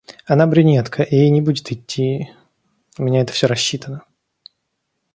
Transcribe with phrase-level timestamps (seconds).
[0.25, 2.31] Она брюнетка, и ей не будет итти...
[2.97, 4.03] У меня это всё рассчитано.